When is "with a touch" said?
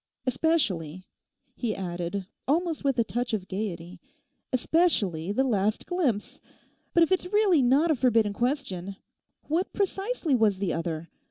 2.83-3.35